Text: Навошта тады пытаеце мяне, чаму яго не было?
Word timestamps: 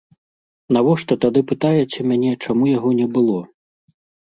Навошта 0.77 1.17
тады 1.25 1.39
пытаеце 1.51 1.99
мяне, 2.13 2.33
чаму 2.47 2.63
яго 2.77 2.89
не 3.03 3.07
было? 3.21 3.39